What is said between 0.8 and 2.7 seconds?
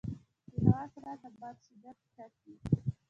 سرعت د باد شدت ټاکي.